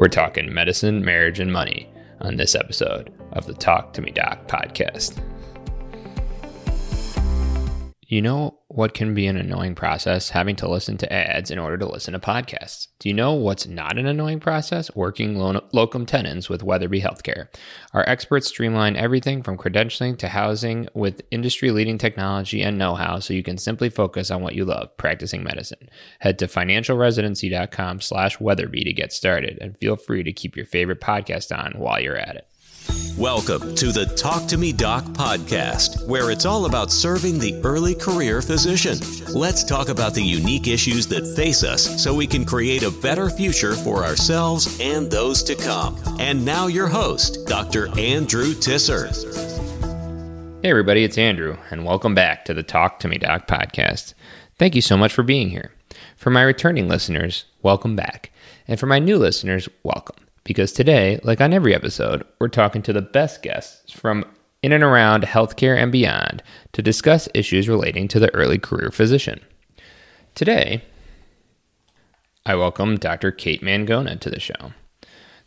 [0.00, 1.86] We're talking medicine, marriage, and money
[2.22, 5.20] on this episode of the Talk to Me Doc podcast.
[8.10, 10.30] You know what can be an annoying process?
[10.30, 12.88] Having to listen to ads in order to listen to podcasts.
[12.98, 14.92] Do you know what's not an annoying process?
[14.96, 17.46] Working lo- locum tenens with Weatherby Healthcare.
[17.94, 23.20] Our experts streamline everything from credentialing to housing with industry leading technology and know how
[23.20, 25.88] so you can simply focus on what you love, practicing medicine.
[26.18, 31.00] Head to financialresidency.com slash Weatherby to get started and feel free to keep your favorite
[31.00, 32.48] podcast on while you're at it.
[33.16, 37.94] Welcome to the Talk to Me Doc podcast, where it's all about serving the early
[37.94, 38.98] career physician.
[39.34, 43.28] Let's talk about the unique issues that face us so we can create a better
[43.28, 45.98] future for ourselves and those to come.
[46.18, 47.88] And now, your host, Dr.
[47.98, 49.10] Andrew Tisser.
[50.62, 54.14] Hey, everybody, it's Andrew, and welcome back to the Talk to Me Doc podcast.
[54.58, 55.72] Thank you so much for being here.
[56.16, 58.30] For my returning listeners, welcome back.
[58.66, 62.92] And for my new listeners, welcome because today, like on every episode, we're talking to
[62.92, 64.24] the best guests from
[64.62, 69.40] in and around healthcare and beyond to discuss issues relating to the early career physician.
[70.34, 70.82] Today,
[72.46, 73.30] I welcome Dr.
[73.30, 74.72] Kate Mangona to the show.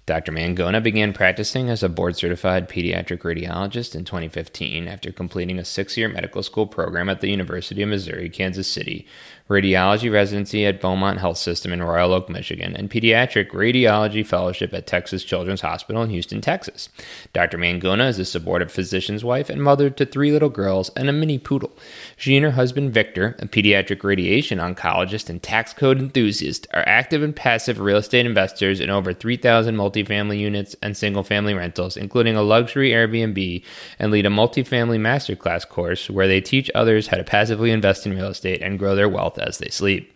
[0.06, 0.34] Dr.
[0.34, 5.96] Mangona began practicing as a board certified pediatric radiologist in 2015 after completing a six
[5.96, 9.08] year medical school program at the University of Missouri Kansas City,
[9.50, 14.88] radiology residency at Beaumont Health System in Royal Oak, Michigan, and pediatric radiology fellowship at
[14.88, 16.90] Texas Children's Hospital in Houston, Texas.
[17.32, 17.58] Dr.
[17.58, 21.38] Mangona is a supportive physician's wife and mother to three little girls and a mini
[21.38, 21.72] poodle.
[22.18, 27.24] She and her husband Victor, a pediatric radiation oncologist and tax code enthusiast, are active
[27.24, 32.36] and passive real estate investors in over 3,000 multifamily units and single family rentals, including
[32.36, 33.64] a luxury Airbnb,
[34.00, 38.16] and lead a multifamily masterclass course where they teach others how to passively invest in
[38.16, 40.12] real estate and grow their wealth as they sleep.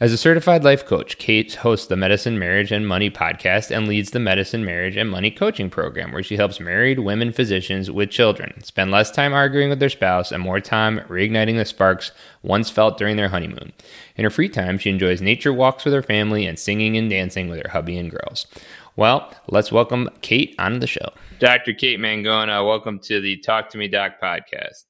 [0.00, 4.10] As a certified life coach, Kate hosts the Medicine, Marriage, and Money podcast and leads
[4.10, 8.60] the Medicine, Marriage, and Money coaching program, where she helps married women physicians with children
[8.64, 12.10] spend less time arguing with their spouse and more time reigniting the sparks
[12.42, 13.72] once felt during their honeymoon.
[14.16, 17.48] In her free time, she enjoys nature walks with her family and singing and dancing
[17.48, 18.48] with her hubby and girls.
[18.96, 21.08] Well, let's welcome Kate on the show.
[21.40, 21.72] Dr.
[21.72, 24.84] Kate Mangona, welcome to the Talk to Me Doc podcast.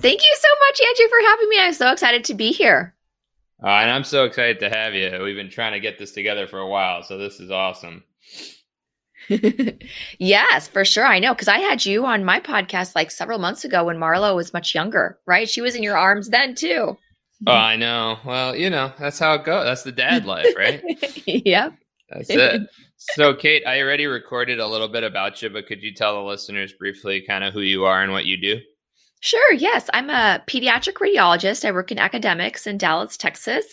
[0.00, 1.60] Thank you so much, Andrew, for having me.
[1.60, 2.94] I'm so excited to be here.
[3.62, 5.20] Uh, and I'm so excited to have you.
[5.22, 8.02] We've been trying to get this together for a while, so this is awesome.
[10.18, 11.04] yes, for sure.
[11.04, 14.34] I know because I had you on my podcast like several months ago when Marlo
[14.34, 15.50] was much younger, right?
[15.50, 16.96] She was in your arms then too.
[17.46, 18.18] Oh, I know.
[18.24, 19.66] Well, you know, that's how it goes.
[19.66, 20.82] That's the dad life, right?
[21.26, 21.74] yep.
[22.14, 22.62] That's it.
[22.96, 26.28] So, Kate, I already recorded a little bit about you, but could you tell the
[26.28, 28.60] listeners briefly kind of who you are and what you do?
[29.24, 29.88] Sure, yes.
[29.94, 31.64] I'm a pediatric radiologist.
[31.64, 33.64] I work in academics in Dallas, Texas.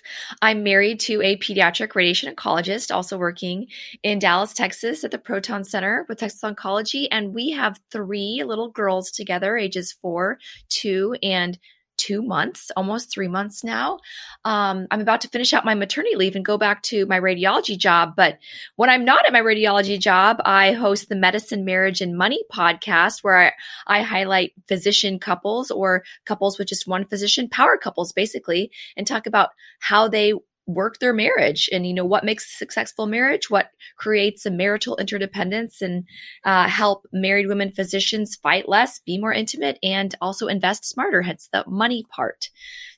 [0.41, 3.67] I'm married to a pediatric radiation oncologist, also working
[4.01, 7.09] in Dallas, Texas at the Proton Center with Texas Oncology.
[7.11, 11.59] And we have three little girls together, ages four, two, and
[12.01, 13.99] two months, almost three months now.
[14.43, 17.77] Um, I'm about to finish out my maternity leave and go back to my radiology
[17.77, 18.13] job.
[18.17, 18.39] But
[18.75, 23.23] when I'm not at my radiology job, I host the Medicine, Marriage, and Money podcast,
[23.23, 23.51] where I,
[23.99, 29.27] I highlight physician couples or couples with just one physician, power couples basically, and talk
[29.27, 30.33] about how they
[30.67, 34.95] work their marriage and you know what makes a successful marriage what creates a marital
[34.97, 36.03] interdependence and
[36.45, 41.49] uh, help married women physicians fight less be more intimate and also invest smarter hence
[41.51, 42.49] the money part.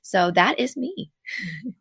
[0.01, 1.11] So that is me.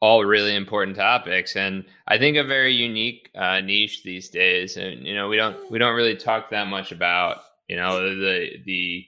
[0.00, 5.04] All really important topics and i think a very unique uh, niche these days and
[5.04, 7.38] you know we don't we don't really talk that much about
[7.68, 9.04] you know the the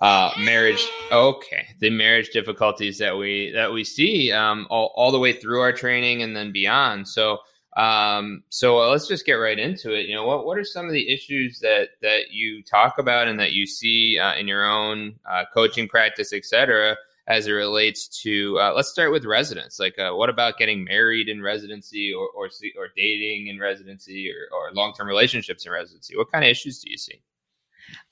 [0.00, 1.66] uh, marriage okay.
[1.80, 5.72] The marriage difficulties that we that we see um, all, all the way through our
[5.72, 7.08] training and then beyond.
[7.08, 7.38] So
[7.76, 10.06] um, so uh, let's just get right into it.
[10.06, 13.40] You know what what are some of the issues that that you talk about and
[13.40, 16.96] that you see uh, in your own uh, coaching practice etc
[17.28, 19.78] as it relates to uh, let's start with residence.
[19.78, 24.56] Like uh, what about getting married in residency or or, or dating in residency or,
[24.56, 26.16] or long-term relationships in residency?
[26.16, 27.20] What kind of issues do you see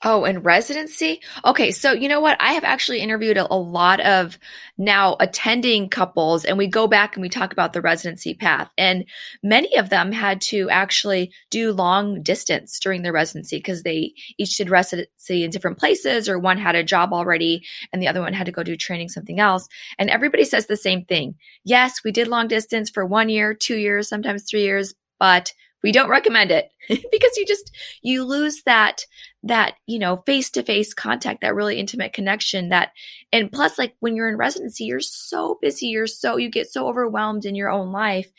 [0.03, 1.21] Oh, in residency?
[1.43, 2.37] Okay, so you know what?
[2.39, 4.37] I have actually interviewed a, a, lot of
[4.77, 8.71] now attending couples, and we go back and we talk about the residency path.
[8.77, 9.05] And
[9.41, 14.57] many of them had to actually do long distance during their residency because they each
[14.57, 18.33] did residency in different places, or one had a job already, and the other one
[18.33, 19.67] had to go do training something else.
[19.97, 21.35] And everybody says the same thing.
[21.63, 25.53] Yes, we did long distance for one year, two years, sometimes three years, but
[25.87, 29.05] we don't recommend it because you just you lose that
[29.41, 32.91] that you know face to face contact that really intimate connection that
[33.31, 36.89] and plus like when you're in residency you're so busy you're so you get so
[36.89, 38.29] overwhelmed in your own life.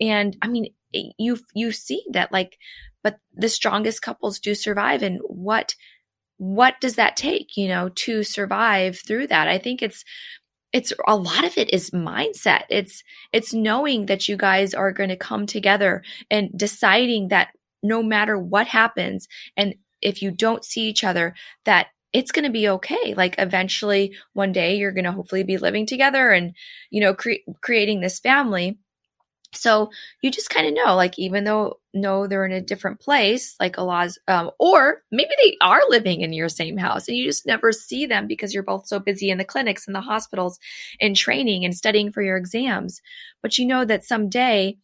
[0.00, 2.58] And i mean you you see that like
[3.04, 5.76] but the strongest couples do survive and what
[6.38, 9.46] what does that take you know to survive through that?
[9.46, 10.04] I think it's
[10.76, 12.64] it's a lot of it is mindset.
[12.68, 13.02] It's
[13.32, 17.48] it's knowing that you guys are going to come together and deciding that
[17.82, 19.26] no matter what happens
[19.56, 21.34] and if you don't see each other
[21.64, 23.14] that it's going to be okay.
[23.16, 26.54] Like eventually one day you're going to hopefully be living together and
[26.90, 28.78] you know cre- creating this family
[29.52, 29.90] so
[30.22, 33.78] you just kind of know, like, even though know they're in a different place, like
[33.78, 37.72] Allah's, um, or maybe they are living in your same house and you just never
[37.72, 40.58] see them because you're both so busy in the clinics and the hospitals
[41.00, 43.00] and training and studying for your exams.
[43.42, 44.76] But you know that someday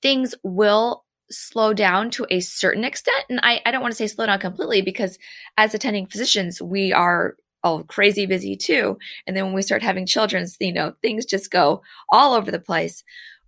[0.00, 3.24] things will slow down to a certain extent.
[3.28, 5.18] And I, I don't want to say slow down completely because
[5.56, 8.98] as attending physicians, we are all crazy busy too.
[9.26, 12.60] And then when we start having children, you know, things just go all over the
[12.60, 13.02] place.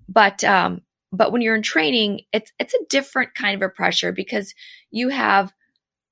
[0.09, 0.81] But um,
[1.13, 4.55] but when you're in training, it's it's a different kind of a pressure because
[4.91, 5.53] you have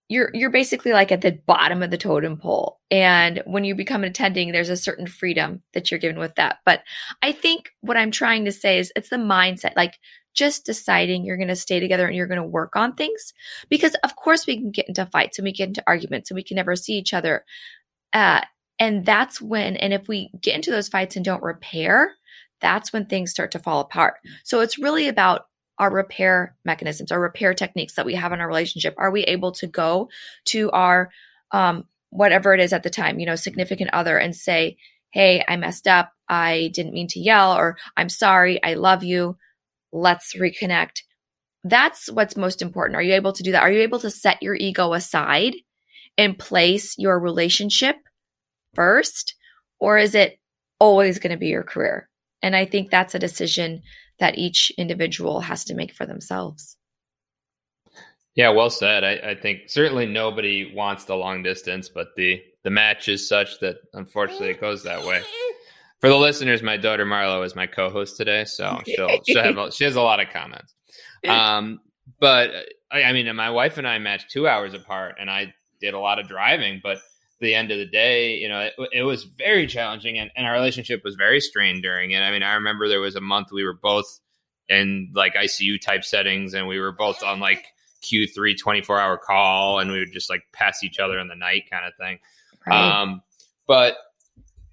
[0.09, 2.79] you're you're basically like at the bottom of the totem pole.
[2.91, 6.59] And when you become an attending, there's a certain freedom that you're given with that.
[6.65, 6.83] But
[7.23, 9.99] I think what I'm trying to say is it's the mindset, like
[10.35, 13.33] just deciding you're going to stay together and you're going to work on things.
[13.69, 16.43] Because of course we can get into fights and we get into arguments and we
[16.43, 17.45] can never see each other.
[18.15, 18.41] Uh,
[18.79, 22.13] and that's when, and if we get into those fights and don't repair,
[22.61, 24.15] that's when things start to fall apart.
[24.45, 25.47] So it's really about
[25.79, 28.95] our repair mechanisms, our repair techniques that we have in our relationship.
[28.97, 30.09] Are we able to go
[30.47, 31.11] to our,
[31.51, 34.77] um, whatever it is at the time, you know, significant other and say,
[35.11, 36.13] Hey, I messed up.
[36.29, 38.63] I didn't mean to yell, or I'm sorry.
[38.63, 39.37] I love you.
[39.93, 41.03] Let's reconnect.
[41.63, 42.97] That's what's most important.
[42.97, 43.63] Are you able to do that?
[43.63, 45.55] Are you able to set your ego aside
[46.17, 47.97] and place your relationship
[48.75, 49.35] first?
[49.79, 50.39] Or is it
[50.79, 52.09] always going to be your career?
[52.43, 53.83] And I think that's a decision
[54.19, 56.77] that each individual has to make for themselves.
[58.35, 59.05] Yeah, well said.
[59.05, 63.61] I, I, think certainly nobody wants the long distance, but the the match is such
[63.61, 65.23] that unfortunately it goes that way.
[66.01, 69.73] For the listeners, my daughter Marlo is my co-host today, so she'll, she'll have a,
[69.73, 70.75] she has a lot of comments.
[71.27, 71.81] Um,
[72.21, 72.51] but
[72.93, 75.99] I, I mean, my wife and I matched two hours apart, and I did a
[75.99, 76.99] lot of driving, but
[77.41, 80.53] the end of the day, you know, it, it was very challenging and, and, our
[80.53, 82.21] relationship was very strained during it.
[82.21, 84.21] I mean, I remember there was a month we were both
[84.69, 87.67] in like ICU type settings and we were both on like
[88.03, 91.65] Q3 24 hour call and we would just like pass each other in the night
[91.71, 92.19] kind of thing.
[92.67, 93.03] Right.
[93.03, 93.23] Um,
[93.67, 93.97] but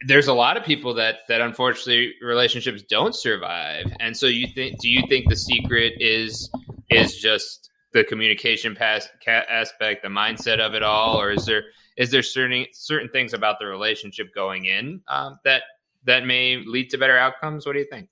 [0.07, 3.91] there's a lot of people that that unfortunately relationships don't survive.
[3.99, 6.49] And so you think do you think the secret is
[6.89, 11.63] is just the communication pass, aspect, the mindset of it all or is there
[11.97, 15.63] is there certain certain things about the relationship going in um, that
[16.05, 17.65] that may lead to better outcomes?
[17.65, 18.09] What do you think?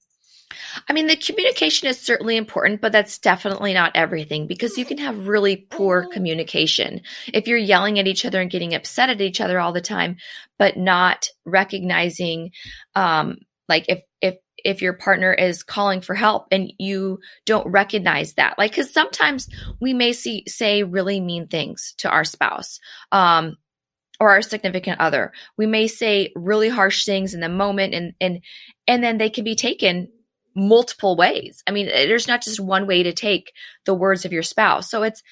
[0.87, 4.97] I mean, the communication is certainly important, but that's definitely not everything because you can
[4.97, 7.01] have really poor communication.
[7.31, 10.17] If you're yelling at each other and getting upset at each other all the time,
[10.57, 12.51] but not recognizing,
[12.95, 13.37] um,
[13.67, 14.01] like if,
[14.65, 19.47] if, your partner is calling for help and you don't recognize that, like, cause sometimes
[19.79, 22.79] we may see, say really mean things to our spouse.
[23.11, 23.57] Um,
[24.19, 25.31] or our significant other.
[25.57, 28.41] We may say really harsh things in the moment and and
[28.85, 30.09] and then they can be taken
[30.55, 31.63] multiple ways.
[31.65, 33.53] I mean, there's not just one way to take
[33.85, 34.89] the words of your spouse.
[34.89, 35.23] So it's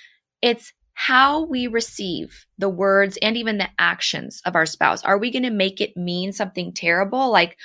[0.41, 5.03] it's how we receive the words and even the actions of our spouse.
[5.03, 7.29] Are we going to make it mean something terrible?
[7.29, 7.55] Like,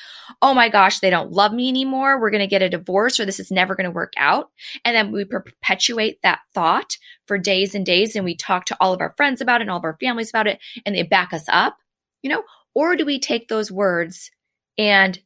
[0.43, 2.21] oh my gosh, they don't love me anymore.
[2.21, 4.51] We're going to get a divorce or this is never going to work out.
[4.85, 8.15] And then we perpetuate that thought for days and days.
[8.15, 10.29] And we talk to all of our friends about it and all of our families
[10.29, 11.79] about it and they back us up,
[12.21, 12.43] you know?
[12.75, 14.31] Or do we take those words
[14.77, 15.19] and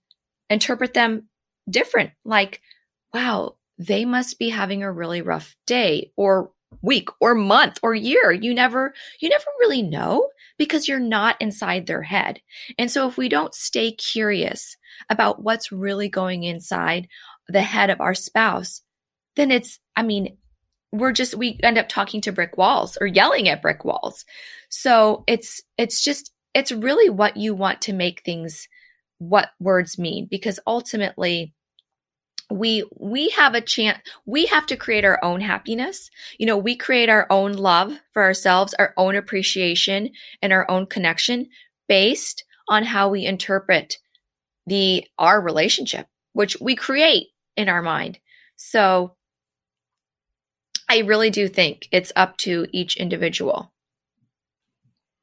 [0.49, 1.29] interpret them
[1.69, 2.13] different?
[2.25, 2.61] Like,
[3.13, 8.31] wow, they must be having a really rough day or week or month or year.
[8.33, 10.29] You never, you never really know
[10.59, 12.41] because you're not inside their head.
[12.79, 14.77] And so if we don't stay curious
[15.11, 17.09] about what's really going inside
[17.49, 18.83] the head of our spouse,
[19.37, 20.39] then it's, I mean,
[20.93, 24.25] we're just, we end up talking to brick walls or yelling at brick walls.
[24.71, 28.67] So it's, it's just, it's really what you want to make things,
[29.19, 31.53] what words mean, because ultimately,
[32.51, 36.77] we we have a chance we have to create our own happiness you know we
[36.77, 40.11] create our own love for ourselves our own appreciation
[40.43, 41.49] and our own connection
[41.89, 43.99] based on how we interpret
[44.67, 48.19] the our relationship which we create in our mind
[48.55, 49.17] so
[50.89, 53.73] I really do think it's up to each individual.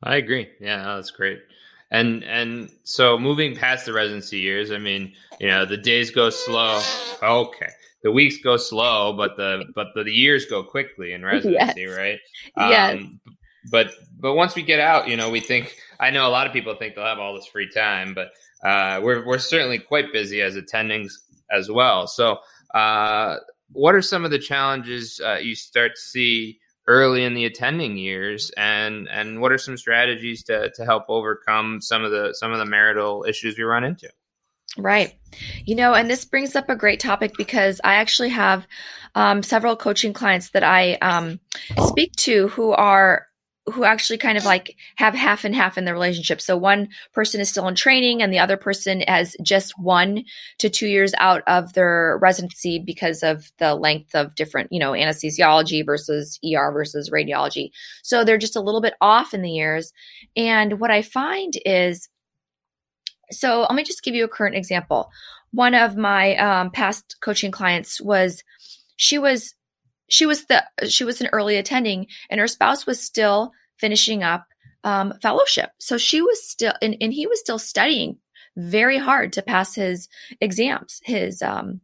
[0.03, 0.49] I agree.
[0.59, 1.39] Yeah, that's great.
[1.93, 6.31] And and so moving past the residency years, I mean, you know, the days go
[6.31, 6.81] slow.
[7.21, 7.69] Okay.
[8.01, 11.97] The weeks go slow, but the but the, years go quickly in residency, yes.
[11.97, 12.19] right?
[12.57, 12.95] Yes.
[12.95, 13.21] Um,
[13.69, 16.51] but but once we get out, you know, we think I know a lot of
[16.51, 18.31] people think they'll have all this free time, but
[18.67, 21.13] uh, we're we're certainly quite busy as attendings
[21.51, 22.07] as well.
[22.07, 22.39] So,
[22.73, 23.37] uh,
[23.71, 27.97] what are some of the challenges uh, you start to see early in the attending
[27.97, 32.51] years, and and what are some strategies to to help overcome some of the some
[32.51, 34.09] of the marital issues we run into?
[34.77, 35.13] Right.
[35.65, 38.67] You know, and this brings up a great topic because I actually have
[39.15, 41.39] um, several coaching clients that I um,
[41.87, 43.27] speak to who are
[43.71, 46.41] who actually kind of like have half and half in the relationship.
[46.41, 50.25] So one person is still in training and the other person has just one
[50.59, 54.91] to two years out of their residency because of the length of different, you know,
[54.91, 57.71] anesthesiology versus ER versus radiology.
[58.01, 59.93] So they're just a little bit off in the years.
[60.35, 62.09] And what I find is,
[63.31, 65.09] so let me just give you a current example.
[65.51, 68.43] One of my um, past coaching clients was,
[68.97, 69.55] she was
[70.13, 74.45] she was the she was an early attending and her spouse was still finishing up
[74.83, 78.17] um, fellowship so she was still and, and he was still studying
[78.55, 80.07] very hard to pass his
[80.39, 81.81] exams his um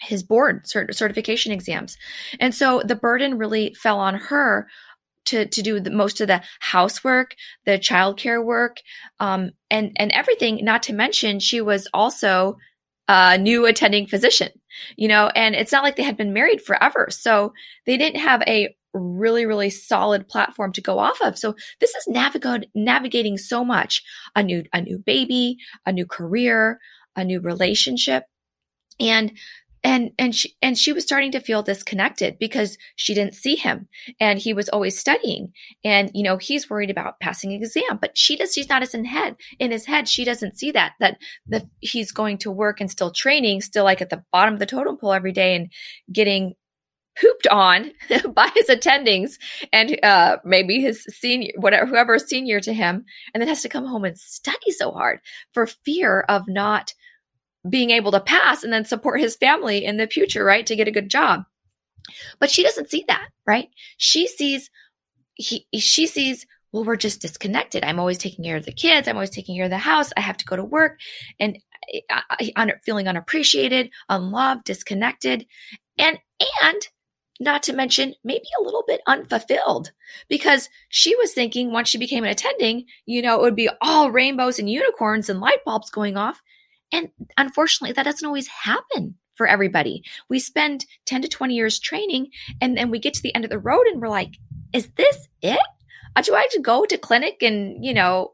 [0.00, 1.96] his board cert- certification exams
[2.40, 4.66] and so the burden really fell on her
[5.26, 8.78] to to do the, most of the housework, the childcare work,
[9.20, 10.64] um, and and everything.
[10.64, 12.56] Not to mention, she was also
[13.06, 14.48] a new attending physician,
[14.96, 17.08] you know, and it's not like they had been married forever.
[17.10, 17.52] So
[17.86, 21.38] they didn't have a really, really solid platform to go off of.
[21.38, 24.02] So this is navigate, navigating so much
[24.34, 26.78] a new, a new baby, a new career,
[27.16, 28.24] a new relationship.
[28.98, 29.32] And
[29.82, 33.88] and and she and she was starting to feel disconnected because she didn't see him.
[34.18, 35.52] And he was always studying.
[35.84, 39.04] And you know he's worried about passing exam but she does she's not as in
[39.04, 40.08] head in his head.
[40.08, 44.02] She doesn't see that that that he's going to work and still training still like
[44.02, 45.72] at the bottom of the totem pole every day and
[46.12, 46.54] getting
[47.20, 47.90] pooped on
[48.34, 49.32] by his attendings
[49.72, 53.04] and uh, maybe his senior whatever whoever is senior to him.
[53.32, 55.20] And then has to come home and study so hard
[55.52, 56.94] for fear of not
[57.68, 60.66] being able to pass and then support his family in the future, right?
[60.66, 61.44] To get a good job.
[62.38, 63.68] But she doesn't see that, right?
[63.98, 64.70] She sees,
[65.34, 67.84] he, she sees, well, we're just disconnected.
[67.84, 69.08] I'm always taking care of the kids.
[69.08, 70.12] I'm always taking care of the house.
[70.16, 70.98] I have to go to work
[71.38, 71.58] and
[72.10, 75.46] uh, I, I, feeling unappreciated, unloved, disconnected,
[75.98, 76.18] and,
[76.62, 76.88] and
[77.40, 79.90] not to mention maybe a little bit unfulfilled
[80.28, 84.10] because she was thinking once she became an attending, you know, it would be all
[84.10, 86.40] rainbows and unicorns and light bulbs going off.
[86.92, 90.04] And unfortunately, that doesn't always happen for everybody.
[90.28, 92.28] We spend 10 to 20 years training
[92.60, 94.34] and then we get to the end of the road and we're like,
[94.72, 95.58] is this it?
[96.14, 98.32] Uh, do I have to go to clinic and, you know,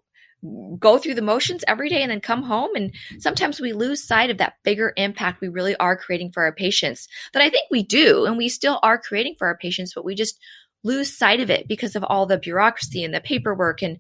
[0.79, 2.71] go through the motions every day and then come home?
[2.75, 6.53] And sometimes we lose sight of that bigger impact we really are creating for our
[6.53, 8.25] patients that I think we do.
[8.25, 10.41] And we still are creating for our patients, but we just
[10.83, 13.99] lose sight of it because of all the bureaucracy and the paperwork and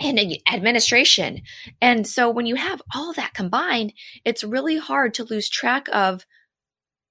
[0.00, 0.18] and
[0.52, 1.42] administration.
[1.80, 3.92] And so when you have all that combined,
[4.24, 6.26] it's really hard to lose track of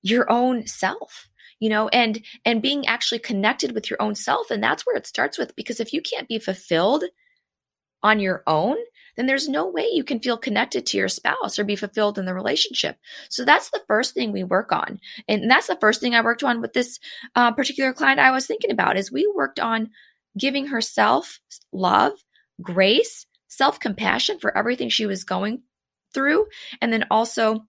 [0.02, 4.52] your own self you know and and being actually connected with your own self.
[4.52, 7.06] And that's where it starts with because if you can't be fulfilled
[8.04, 8.78] on your own
[9.16, 12.26] then there's no way you can feel connected to your spouse or be fulfilled in
[12.26, 12.98] the relationship.
[13.30, 15.00] So that's the first thing we work on.
[15.28, 17.00] And that's the first thing i worked on with this
[17.36, 19.90] uh, particular client i was thinking about is we worked on
[20.38, 21.40] giving herself
[21.72, 22.14] love
[22.62, 25.64] grace, self compassion for everything she was going
[26.14, 26.46] through,
[26.82, 27.66] and then also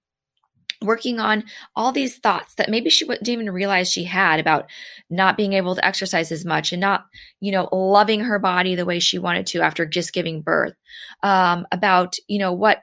[0.82, 4.68] working on all these thoughts that maybe she didn't even realize she had about
[5.08, 7.06] not being able to exercise as much and not
[7.40, 10.74] you know loving her body the way she wanted to after just giving birth
[11.22, 12.82] um, about you know what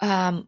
[0.00, 0.46] um,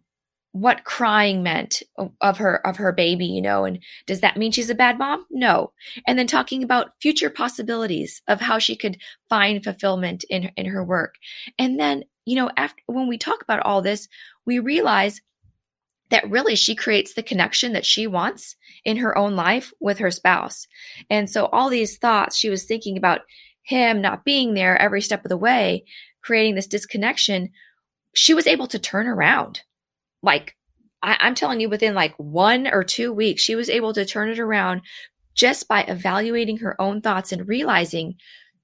[0.52, 1.82] what crying meant
[2.20, 5.24] of her of her baby you know and does that mean she's a bad mom?
[5.30, 5.72] No.
[6.06, 10.84] And then talking about future possibilities of how she could find fulfillment in in her
[10.84, 11.14] work.
[11.58, 14.08] And then you know after when we talk about all this
[14.46, 15.22] we realize
[16.10, 20.10] that really she creates the connection that she wants in her own life with her
[20.10, 20.68] spouse.
[21.08, 23.22] And so all these thoughts she was thinking about
[23.62, 25.84] him not being there every step of the way
[26.22, 27.50] creating this disconnection
[28.14, 29.62] she was able to turn around
[30.22, 30.56] like
[31.02, 34.28] I, I'm telling you, within like one or two weeks, she was able to turn
[34.28, 34.82] it around
[35.34, 38.16] just by evaluating her own thoughts and realizing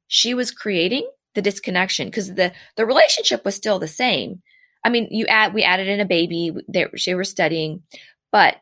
[0.06, 4.42] she was creating the disconnection because the the relationship was still the same.
[4.84, 6.52] I mean, you add we added in a baby.
[6.68, 7.82] They, they were studying,
[8.32, 8.56] but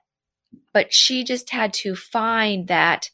[0.73, 3.11] but she just had to find that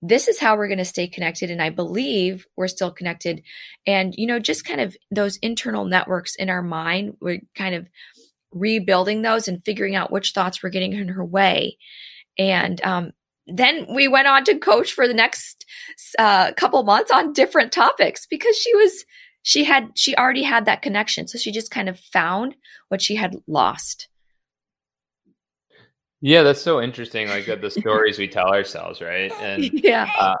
[0.00, 3.42] this is how we're going to stay connected and i believe we're still connected
[3.86, 7.88] and you know just kind of those internal networks in our mind we're kind of
[8.52, 11.76] rebuilding those and figuring out which thoughts were getting in her way.
[12.38, 13.12] And um,
[13.46, 15.64] then we went on to coach for the next
[16.18, 19.04] uh, couple months on different topics because she was
[19.42, 21.26] she had she already had that connection.
[21.26, 22.54] So she just kind of found
[22.88, 24.08] what she had lost.
[26.20, 29.32] Yeah that's so interesting like the stories we tell ourselves right?
[29.40, 30.10] And yeah.
[30.18, 30.34] uh,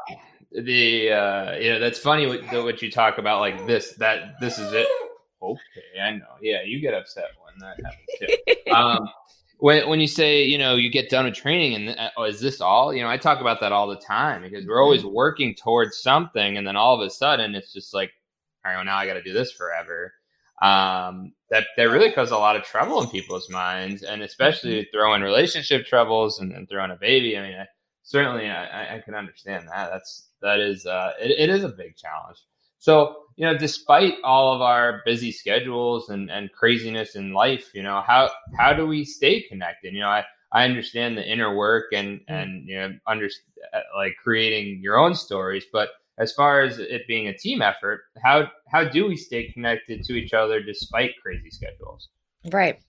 [0.52, 4.58] the uh you know that's funny what, what you talk about like this that this
[4.58, 4.88] is it.
[5.40, 6.34] Okay i know.
[6.40, 7.26] Yeah you get upset
[7.58, 8.72] when that happens too.
[8.72, 9.08] Um
[9.58, 12.60] when when you say you know you get done with training and oh, is this
[12.60, 12.94] all?
[12.94, 15.14] You know i talk about that all the time because we're always mm-hmm.
[15.14, 18.12] working towards something and then all of a sudden it's just like
[18.64, 20.12] all right well now i got to do this forever.
[20.60, 24.96] Um, that that really causes a lot of trouble in people's minds and especially mm-hmm.
[24.96, 27.38] throwing relationship troubles and, and throwing a baby.
[27.38, 27.66] I mean I,
[28.08, 29.90] certainly I, I, can understand that.
[29.92, 32.38] That's that is uh, it, it is a big challenge.
[32.78, 37.84] So, you know, despite all of our busy schedules and, and craziness in life, you
[37.84, 39.94] know, how how do we stay connected?
[39.94, 42.24] You know, I, I understand the inner work and mm.
[42.28, 43.28] and you know, under
[43.96, 48.50] like creating your own stories, but as far as it being a team effort, how
[48.72, 52.08] how do we stay connected to each other despite crazy schedules?
[52.52, 52.82] Right.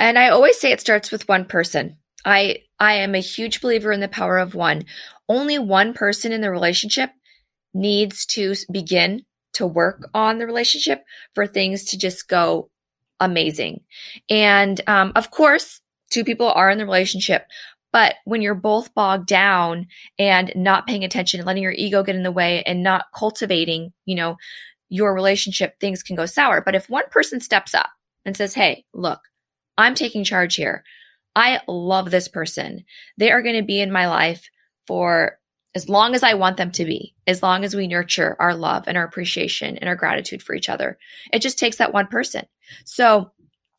[0.00, 1.98] And I always say it starts with one person.
[2.24, 4.82] I I am a huge believer in the power of one.
[5.28, 7.10] Only one person in the relationship
[7.72, 9.22] needs to begin
[9.54, 11.04] to work on the relationship
[11.34, 12.70] for things to just go
[13.20, 13.80] amazing.
[14.28, 15.80] And um, of course,
[16.10, 17.46] two people are in the relationship,
[17.92, 19.86] but when you're both bogged down
[20.18, 23.92] and not paying attention and letting your ego get in the way and not cultivating,
[24.06, 24.36] you know,
[24.88, 26.60] your relationship, things can go sour.
[26.60, 27.90] But if one person steps up
[28.24, 29.20] and says, Hey, look,
[29.76, 30.84] I'm taking charge here.
[31.34, 32.84] I love this person.
[33.16, 34.50] They are going to be in my life
[34.86, 35.38] for
[35.74, 38.84] as long as I want them to be, as long as we nurture our love
[38.86, 40.98] and our appreciation and our gratitude for each other.
[41.32, 42.44] It just takes that one person.
[42.84, 43.30] So,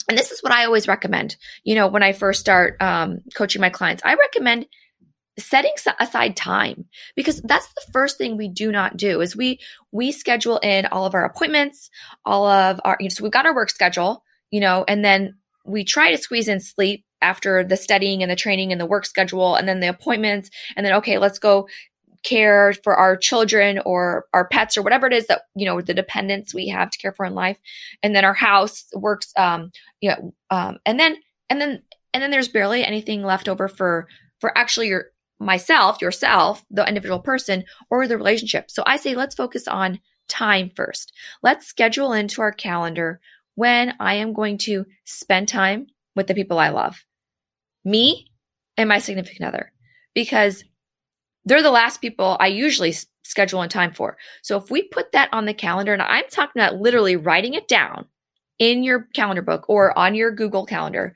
[0.09, 1.37] and this is what I always recommend.
[1.63, 4.65] You know, when I first start um, coaching my clients, I recommend
[5.39, 6.85] setting aside time
[7.15, 9.59] because that's the first thing we do not do is we
[9.91, 11.89] we schedule in all of our appointments
[12.23, 15.33] all of our you know, so we've got our work schedule you know and then
[15.65, 19.05] we try to squeeze in sleep after the studying and the training and the work
[19.05, 21.67] schedule and then the appointments and then okay let's go
[22.23, 25.93] care for our children or our pets or whatever it is that you know the
[25.93, 27.57] dependents we have to care for in life.
[28.01, 31.17] And then our house works um you know um and then
[31.49, 31.83] and then
[32.13, 34.07] and then there's barely anything left over for
[34.39, 35.07] for actually your
[35.39, 38.71] myself yourself the individual person or the relationship.
[38.71, 41.11] So i say let's focus on time first.
[41.43, 43.19] Let's schedule into our calendar
[43.55, 47.03] when i am going to spend time with the people i love
[47.85, 48.27] me
[48.77, 49.71] and my significant other
[50.13, 50.63] because
[51.45, 52.93] they're the last people I usually
[53.23, 54.17] schedule in time for.
[54.41, 57.67] So if we put that on the calendar, and I'm talking about literally writing it
[57.67, 58.07] down
[58.59, 61.15] in your calendar book or on your Google Calendar,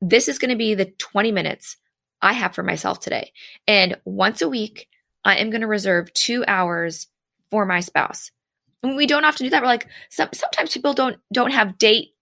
[0.00, 1.76] this is going to be the 20 minutes
[2.20, 3.32] I have for myself today.
[3.66, 4.88] And once a week,
[5.24, 7.08] I am going to reserve two hours
[7.50, 8.30] for my spouse.
[8.82, 9.62] And we don't often do that.
[9.62, 12.14] We're like, some, sometimes people don't don't have date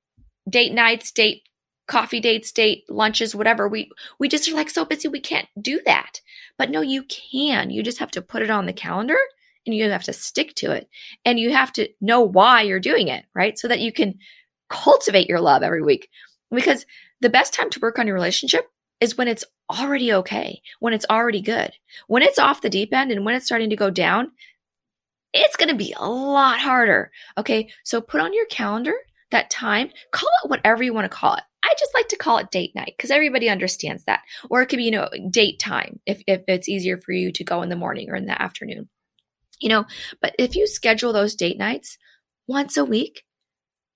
[0.49, 1.43] date nights, date
[1.91, 3.69] coffee dates, date lunches, whatever.
[3.69, 6.21] We we just are like so busy we can't do that.
[6.57, 7.71] But no, you can.
[7.71, 9.19] You just have to put it on the calendar
[9.67, 10.89] and you have to stick to it.
[11.25, 13.59] And you have to know why you're doing it, right?
[13.59, 14.19] So that you can
[14.69, 16.09] cultivate your love every week.
[16.53, 16.87] Because
[17.21, 21.07] the best time to work on your relationship is when it's already okay, when it's
[21.11, 21.73] already good.
[22.07, 24.31] When it's off the deep end and when it's starting to go down,
[25.33, 27.11] it's going to be a lot harder.
[27.37, 27.69] Okay.
[27.83, 28.95] So put on your calendar
[29.31, 31.43] that time, call it whatever you want to call it.
[31.63, 34.21] I just like to call it date night because everybody understands that.
[34.49, 37.45] Or it could be, you know, date time if, if it's easier for you to
[37.45, 38.89] go in the morning or in the afternoon.
[39.61, 39.85] You know,
[40.23, 41.99] but if you schedule those date nights
[42.47, 43.25] once a week,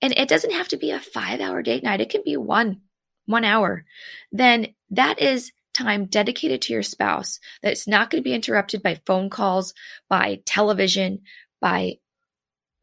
[0.02, 2.82] and it doesn't have to be a five hour date night, it can be one,
[3.24, 3.86] one hour,
[4.30, 9.00] then that is time dedicated to your spouse that's not going to be interrupted by
[9.06, 9.72] phone calls,
[10.08, 11.20] by television,
[11.60, 11.94] by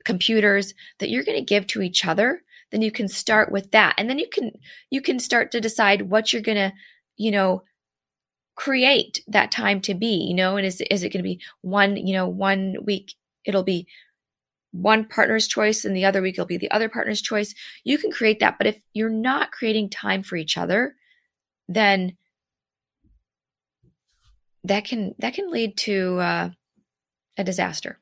[0.03, 2.41] computers that you're going to give to each other
[2.71, 3.95] then you can start with that.
[3.97, 4.51] And then you can
[4.89, 6.73] you can start to decide what you're going to
[7.17, 7.63] you know
[8.55, 11.95] create that time to be you know and is is it going to be one
[11.95, 13.13] you know one week
[13.45, 13.87] it'll be
[14.71, 17.53] one partner's choice and the other week it'll be the other partner's choice.
[17.83, 20.95] You can create that but if you're not creating time for each other
[21.67, 22.17] then
[24.63, 26.49] that can that can lead to uh,
[27.37, 27.99] a disaster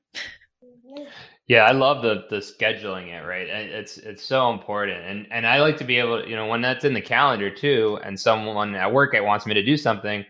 [1.49, 3.47] Yeah, I love the the scheduling it right.
[3.47, 6.61] It's it's so important, and and I like to be able to you know when
[6.61, 10.23] that's in the calendar too, and someone at work wants me to do something,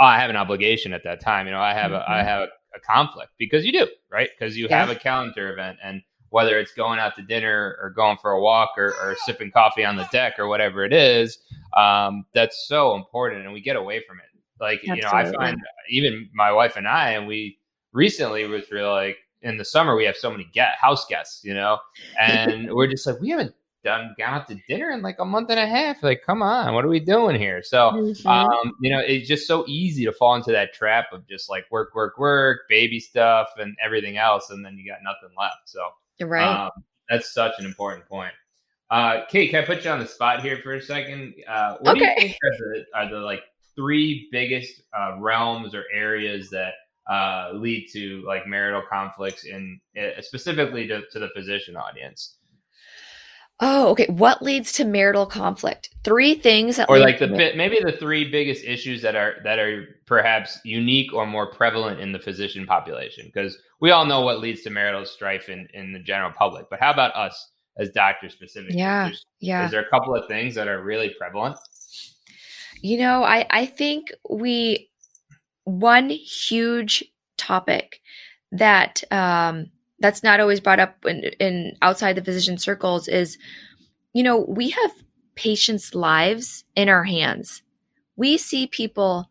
[0.00, 1.46] oh, I have an obligation at that time.
[1.46, 2.10] You know, I have mm-hmm.
[2.10, 2.28] a I mm-hmm.
[2.28, 4.78] have a conflict because you do right because you yeah.
[4.78, 8.40] have a calendar event, and whether it's going out to dinner or going for a
[8.40, 11.36] walk or, or sipping coffee on the deck or whatever it is,
[11.76, 14.40] um, that's so important, and we get away from it.
[14.58, 14.96] Like Absolutely.
[14.96, 17.58] you know, I find even my wife and I, and we
[17.92, 21.54] recently was really like in the summer we have so many get house guests, you
[21.54, 21.78] know,
[22.20, 25.50] and we're just like we haven't done gone out to dinner in like a month
[25.50, 26.02] and a half.
[26.02, 27.62] Like, come on, what are we doing here?
[27.62, 28.26] So, mm-hmm.
[28.26, 31.64] um, you know, it's just so easy to fall into that trap of just like
[31.70, 35.68] work, work, work, baby stuff, and everything else, and then you got nothing left.
[35.68, 35.82] So,
[36.26, 36.70] right, um,
[37.08, 38.32] that's such an important point.
[38.90, 41.34] Uh, Kate, can I put you on the spot here for a second?
[41.48, 42.14] Uh, what okay.
[42.14, 43.42] do you think are the, are the like
[43.74, 46.74] three biggest uh, realms or areas that
[47.10, 52.36] uh, lead to like marital conflicts in uh, specifically to, to the physician audience.
[53.64, 54.06] Oh, okay.
[54.06, 55.90] What leads to marital conflict?
[56.02, 59.86] Three things that or like the maybe the three biggest issues that are that are
[60.04, 64.62] perhaps unique or more prevalent in the physician population because we all know what leads
[64.62, 66.66] to marital strife in in the general public.
[66.70, 68.78] But how about us as doctors specifically?
[68.78, 69.64] Yeah, yeah.
[69.64, 71.56] Is there a couple of things that are really prevalent?
[72.80, 74.90] You know, I I think we
[75.64, 77.04] one huge
[77.36, 78.00] topic
[78.50, 83.38] that um, that's not always brought up in, in outside the physician circles is,
[84.12, 84.92] you know, we have
[85.34, 87.62] patients' lives in our hands.
[88.16, 89.30] We see people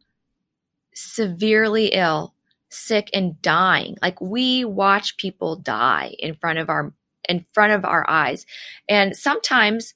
[0.94, 2.34] severely ill,
[2.70, 3.98] sick, and dying.
[4.02, 6.94] Like we watch people die in front of our
[7.30, 8.48] in front of our eyes,
[8.90, 9.94] and sometimes,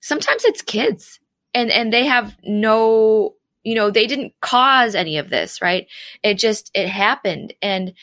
[0.00, 1.20] sometimes it's kids,
[1.52, 5.86] and and they have no you know they didn't cause any of this right?
[6.22, 7.54] It just it happened.
[7.62, 7.94] And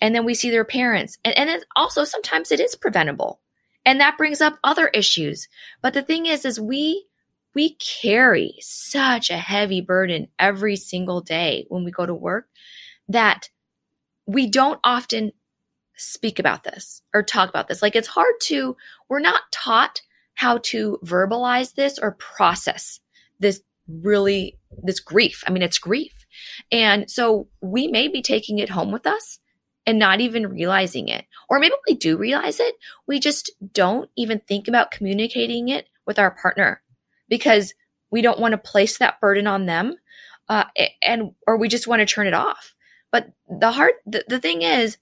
[0.00, 1.18] and then we see their parents.
[1.24, 3.40] And and also sometimes it is preventable.
[3.84, 5.48] And that brings up other issues.
[5.82, 7.06] But the thing is is we
[7.54, 12.48] we carry such a heavy burden every single day when we go to work
[13.08, 13.48] that
[14.26, 15.32] we don't often
[15.96, 17.80] speak about this or talk about this.
[17.80, 18.76] Like it's hard to
[19.08, 20.02] we're not taught
[20.34, 23.00] how to verbalize this or process
[23.38, 25.44] this really this grief.
[25.46, 26.26] I mean, it's grief.
[26.70, 29.38] And so we may be taking it home with us
[29.86, 31.24] and not even realizing it.
[31.48, 32.74] Or maybe we do realize it.
[33.06, 36.82] We just don't even think about communicating it with our partner
[37.28, 37.74] because
[38.10, 39.96] we don't want to place that burden on them.
[40.48, 40.64] Uh,
[41.04, 42.74] and, or we just want to turn it off.
[43.10, 44.96] But the hard, the, the thing is,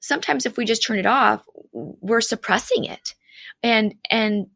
[0.00, 3.14] sometimes if we just turn it off, we're suppressing it.
[3.62, 4.48] And, and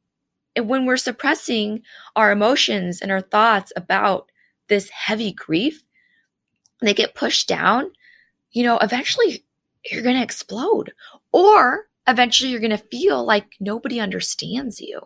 [0.57, 1.83] when we're suppressing
[2.17, 4.31] our emotions and our thoughts about
[4.69, 5.83] this heavy grief,
[6.81, 7.91] they get pushed down,
[8.51, 9.45] you know, eventually
[9.91, 10.93] you're going to explode
[11.33, 15.01] or eventually you're going to feel like nobody understands you.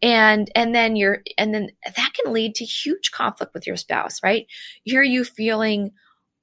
[0.00, 4.22] And, and then you're, and then that can lead to huge conflict with your spouse,
[4.22, 4.46] right?
[4.84, 5.92] Here you feeling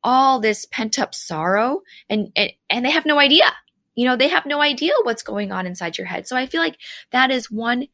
[0.03, 3.45] all this pent up sorrow and, and, and they have no idea.
[3.95, 6.27] You know, they have no idea what's going on inside your head.
[6.27, 6.77] So I feel like
[7.11, 7.87] that is one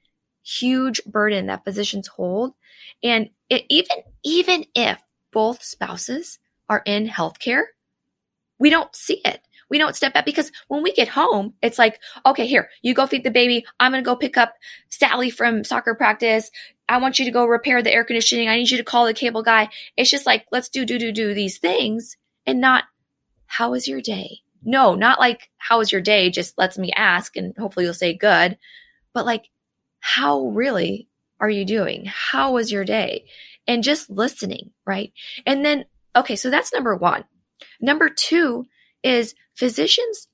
[0.44, 2.54] huge burden that physicians hold.
[3.02, 5.00] And it, even, even if
[5.32, 7.64] both spouses are in healthcare,
[8.60, 9.42] we don't see it.
[9.70, 13.08] We don't step back because when we get home, it's like, okay, here, you go
[13.08, 13.66] feed the baby.
[13.80, 14.54] I'm going to go pick up
[14.90, 16.52] Sally from soccer practice.
[16.88, 18.50] I want you to go repair the air conditioning.
[18.50, 19.70] I need you to call the cable guy.
[19.98, 22.84] It's just like, let's do, do, do, do these things and not,
[23.48, 24.42] how was your day?
[24.64, 26.30] No, not like, how was your day?
[26.30, 28.58] Just lets me ask and hopefully you'll say good,
[29.14, 29.50] but like,
[30.06, 31.08] how really
[31.40, 32.04] are you doing?
[32.06, 33.24] How was your day?
[33.68, 35.14] And just listening, right?
[35.46, 37.24] And then, okay, so that's number one.
[37.80, 38.66] Number two
[39.02, 40.28] is physicians,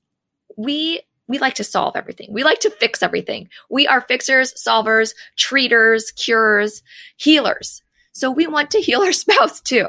[0.56, 2.30] we we like to solve everything.
[2.32, 3.48] We like to fix everything.
[3.70, 6.82] We are fixers, solvers, treaters, curers,
[7.16, 7.80] healers.
[8.10, 9.86] So we want to heal our spouse too.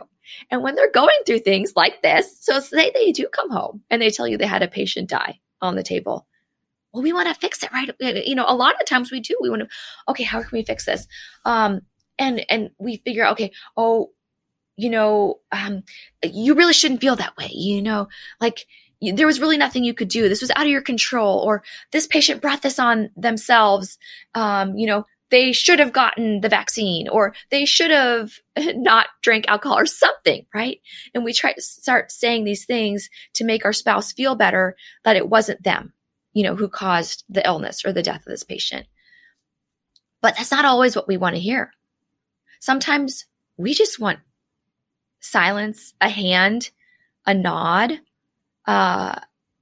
[0.52, 4.00] And when they're going through things like this, so say they do come home and
[4.00, 6.28] they tell you they had a patient die on the table
[6.93, 7.89] well, we want to fix it, right?
[7.99, 9.38] You know, a lot of times we do.
[9.41, 9.67] We want to,
[10.10, 11.08] okay, how can we fix this?
[11.45, 11.82] Um,
[12.19, 14.12] and and we figure, okay, oh,
[14.77, 15.84] you know, um,
[16.23, 17.49] you really shouldn't feel that way.
[17.51, 18.08] You know,
[18.39, 18.65] like
[19.01, 20.27] there was really nothing you could do.
[20.27, 23.97] This was out of your control, or this patient brought this on themselves.
[24.36, 29.45] Um, you know, they should have gotten the vaccine, or they should have not drank
[29.47, 30.80] alcohol, or something, right?
[31.13, 34.75] And we try to start saying these things to make our spouse feel better
[35.06, 35.93] that it wasn't them
[36.34, 38.88] you know, who caused the illness or the death of this patient.
[40.22, 41.72] But that's not always what we want to hear.
[42.60, 43.26] Sometimes
[43.58, 44.20] we just want
[45.20, 46.70] silence, a hand,
[47.26, 48.00] a nod,
[48.65, 49.20] uh,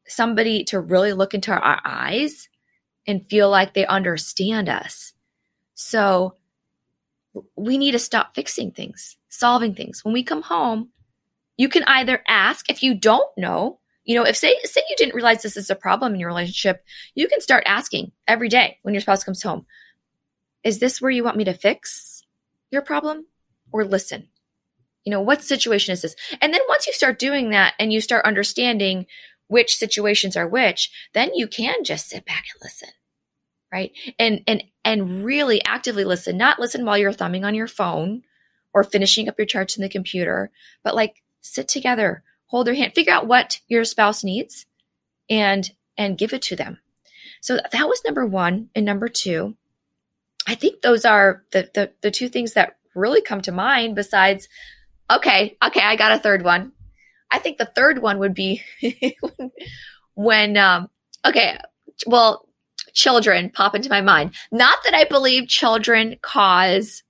[0.08, 2.49] somebody to really look into our eyes
[3.08, 5.13] and feel like they understand us.
[5.75, 6.36] So
[7.55, 10.03] we need to stop fixing things, solving things.
[10.03, 10.89] When we come home,
[11.58, 13.79] you can either ask if you don't know,
[14.10, 16.84] you know, if say say you didn't realize this is a problem in your relationship,
[17.13, 19.67] you can start asking every day when your spouse comes home,
[20.63, 22.24] is this where you want me to fix
[22.72, 23.28] your problem
[23.72, 24.30] or listen?
[25.06, 26.15] You know, what situation is this?
[26.41, 29.06] And then once you start doing that and you start understanding
[29.45, 32.89] which situations are which, then you can just sit back and listen.
[33.72, 33.91] Right.
[34.17, 38.24] And, and, and really actively listen, not listen while you're thumbing on your phone
[38.74, 40.50] or finishing up your charts in the computer,
[40.84, 44.65] but like sit together, hold their hand, figure out what your spouse needs
[45.29, 46.79] and, and give it to them.
[47.41, 48.69] So that was number one.
[48.75, 49.55] And number two,
[50.47, 54.49] I think those are the, the, the two things that really come to mind besides,
[55.09, 56.71] okay, okay, I got a third one.
[57.31, 58.63] I think the third one would be
[60.15, 60.89] when, um,
[61.23, 61.59] okay,
[62.07, 62.47] well,
[62.93, 64.33] children pop into my mind.
[64.51, 67.03] Not that I believe children cause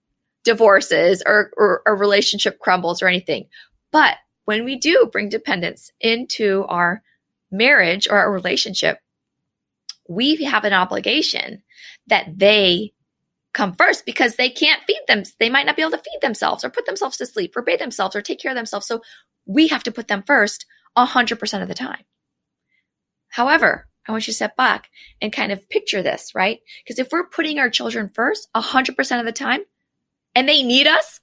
[0.44, 3.48] divorces or, or a relationship crumbles or anything,
[3.94, 4.18] but
[4.50, 7.04] when we do bring dependents into our
[7.52, 8.98] marriage or our relationship,
[10.08, 11.62] we have an obligation
[12.08, 12.92] that they
[13.54, 15.22] come first because they can't feed them.
[15.38, 17.78] They might not be able to feed themselves or put themselves to sleep or bathe
[17.78, 18.88] themselves or take care of themselves.
[18.88, 19.04] So
[19.46, 20.66] we have to put them first
[20.98, 22.04] 100% of the time.
[23.28, 24.90] However, I want you to step back
[25.22, 26.58] and kind of picture this, right?
[26.84, 29.62] Because if we're putting our children first 100% of the time
[30.34, 31.20] and they need us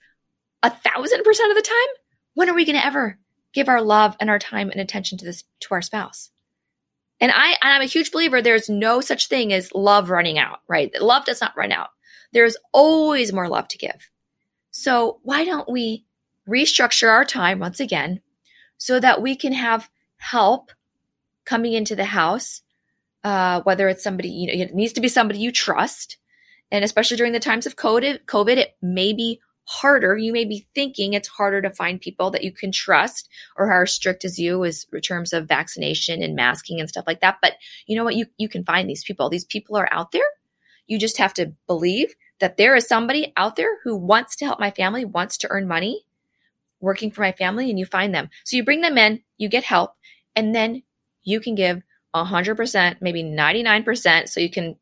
[0.62, 2.05] a thousand percent of the time,
[2.36, 3.18] when are we going to ever
[3.54, 6.30] give our love and our time and attention to this, to our spouse?
[7.18, 10.58] And I, and I'm a huge believer there's no such thing as love running out,
[10.68, 10.92] right?
[11.00, 11.88] Love does not run out.
[12.32, 14.10] There's always more love to give.
[14.70, 16.04] So why don't we
[16.46, 18.20] restructure our time once again
[18.76, 20.70] so that we can have help
[21.46, 22.60] coming into the house,
[23.24, 26.18] uh, whether it's somebody, you know, it needs to be somebody you trust.
[26.70, 30.16] And especially during the times of COVID, COVID, it may be harder.
[30.16, 33.84] You may be thinking it's harder to find people that you can trust or are
[33.84, 37.38] strict as you is in terms of vaccination and masking and stuff like that.
[37.42, 37.54] But
[37.86, 38.14] you know what?
[38.14, 39.28] You, you can find these people.
[39.28, 40.26] These people are out there.
[40.86, 44.60] You just have to believe that there is somebody out there who wants to help
[44.60, 46.06] my family, wants to earn money,
[46.80, 48.30] working for my family and you find them.
[48.44, 49.94] So you bring them in, you get help,
[50.36, 50.84] and then
[51.24, 51.82] you can give
[52.14, 54.76] 100%, maybe 99%, so you can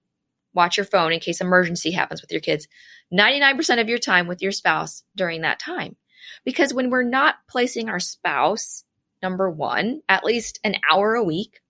[0.55, 2.69] watch your phone in case emergency happens with your kids.
[3.13, 5.97] 99% of your time with your spouse during that time.
[6.45, 8.85] Because when we're not placing our spouse,
[9.23, 11.61] number one, at least an hour a week,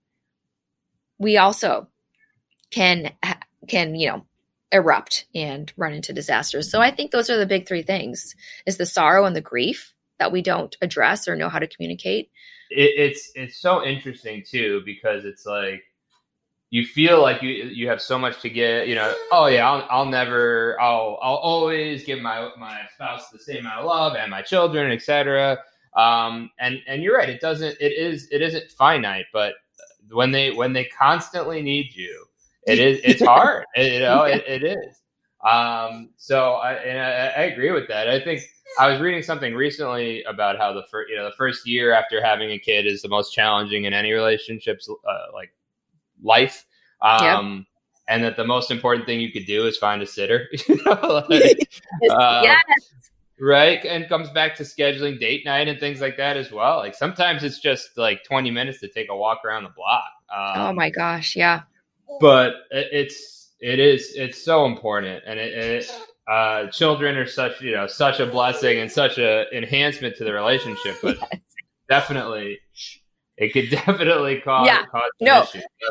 [1.17, 1.87] we also
[2.71, 3.11] can,
[3.67, 4.25] can, you know,
[4.71, 6.69] erupt and run into disasters.
[6.69, 9.93] So I think those are the big three things is the sorrow and the grief
[10.19, 12.29] that we don't address or know how to communicate.
[12.69, 15.83] It, it's it's so interesting too because it's like
[16.69, 18.87] you feel like you you have so much to get.
[18.87, 23.39] You know, oh yeah, I'll, I'll never, I'll I'll always give my my spouse the
[23.39, 25.59] same amount of love and my children, etc.
[25.95, 27.77] Um, and and you're right, it doesn't.
[27.79, 29.53] It is it isn't finite, but
[30.11, 32.25] when they when they constantly need you,
[32.67, 33.65] it is it's hard.
[33.75, 35.01] you know, it, it is.
[35.45, 38.09] Um, so I, and I, I agree with that.
[38.09, 38.41] I think
[38.79, 42.23] I was reading something recently about how the first, you know, the first year after
[42.23, 45.53] having a kid is the most challenging in any relationships, uh, like
[46.21, 46.65] life.
[47.01, 47.65] Um,
[48.07, 50.47] and that the most important thing you could do is find a sitter.
[50.67, 51.69] you know, like,
[52.09, 52.61] uh, yes.
[53.39, 53.83] Right.
[53.83, 56.77] And comes back to scheduling date night and things like that as well.
[56.77, 60.05] Like sometimes it's just like 20 minutes to take a walk around the block.
[60.33, 61.35] Um, oh my gosh.
[61.35, 61.63] Yeah.
[62.21, 65.23] But it's, it is, it's so important.
[65.25, 65.91] And it, it
[66.27, 70.33] uh, children are such you know such a blessing and such a enhancement to the
[70.33, 71.41] relationship, but yes.
[71.87, 72.59] definitely
[73.37, 75.45] it could definitely cause yeah cause no,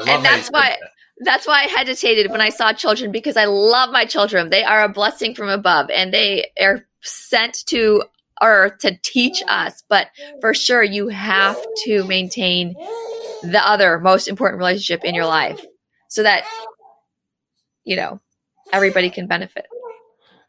[0.07, 0.77] and that's why.
[0.81, 0.91] That.
[1.21, 4.51] That's why I hesitated when I saw children because I love my children.
[4.51, 8.03] They are a blessing from above and they are sent to
[8.43, 9.85] earth to teach us.
[9.89, 10.09] But
[10.41, 12.75] for sure, you have to maintain
[13.45, 15.65] the other most important relationship in your life
[16.09, 16.45] so that,
[17.85, 18.21] you know,
[18.73, 19.67] everybody can benefit.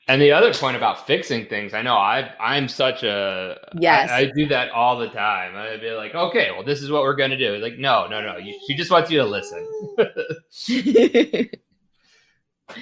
[0.08, 4.20] And the other point about fixing things, I know I I'm such a yes I,
[4.20, 5.56] I, do that all the time.
[5.56, 7.58] I'd be like, okay, well, this is what we're gonna do.
[7.58, 8.38] Like, no, no, no.
[8.38, 9.68] You, she just wants you to listen.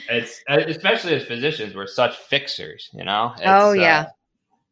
[0.10, 3.32] it's especially as physicians, we're such fixers, you know.
[3.36, 4.02] It's, oh yeah.
[4.02, 4.06] Uh,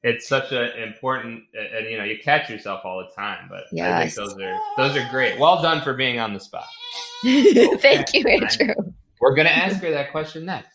[0.03, 3.47] it's such an important, and you know, you catch yourself all the time.
[3.49, 3.93] But yes.
[3.93, 5.39] I think those are those are great.
[5.39, 6.65] Well done for being on the spot.
[7.23, 8.73] Thank you, Andrew.
[9.19, 10.69] We're gonna ask her that question next.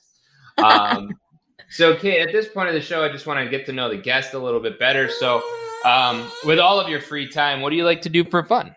[0.59, 1.11] Um,
[1.71, 3.89] so, Kate, at this point of the show, I just want to get to know
[3.89, 5.11] the guest a little bit better.
[5.11, 5.43] So,
[5.85, 8.75] um, with all of your free time, what do you like to do for fun?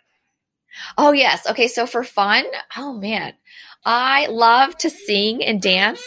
[0.97, 1.47] Oh, yes.
[1.49, 1.67] Okay.
[1.67, 2.45] So for fun,
[2.77, 3.33] oh man,
[3.85, 6.03] I love to sing and dance.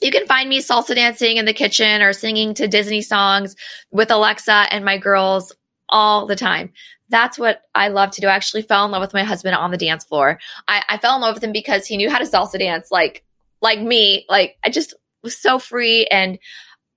[0.00, 3.54] You can find me salsa dancing in the kitchen or singing to Disney songs
[3.90, 5.54] with Alexa and my girls
[5.88, 6.72] all the time.
[7.08, 8.26] That's what I love to do.
[8.26, 10.40] I actually fell in love with my husband on the dance floor.
[10.66, 13.22] I, I fell in love with him because he knew how to salsa dance like
[13.60, 14.24] like me.
[14.28, 16.38] Like I just was so free and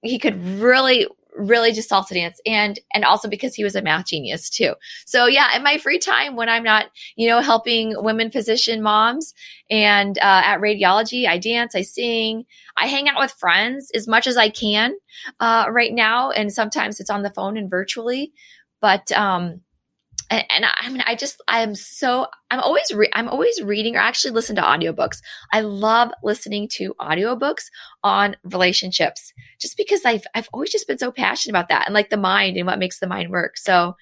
[0.02, 1.08] he could really
[1.38, 2.40] really just salsa dance.
[2.46, 4.74] And and also because he was a math genius too.
[5.06, 9.34] So yeah in my free time when i'm not you know helping women physician moms
[9.70, 12.46] and uh, at radiology i dance i sing
[12.78, 14.94] i hang out with friends as much as i can
[15.40, 16.32] uh, right now.
[16.32, 18.32] And sometimes it's on the phone and virtually.
[18.82, 19.62] But um
[20.30, 23.96] and, and I, mean, I just, I am so, I'm always, re- I'm always reading
[23.96, 25.20] or actually listen to audiobooks.
[25.54, 27.66] I love listening to audiobooks
[28.04, 32.10] on relationships just because I've, I've always just been so passionate about that and like
[32.10, 33.58] the mind and what makes the mind work.
[33.58, 33.96] So